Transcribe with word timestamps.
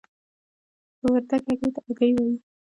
وردګ 1.03 1.41
هګۍ 1.47 1.69
ته 1.75 1.79
آګۍ 1.87 2.11
وايي. 2.17 2.35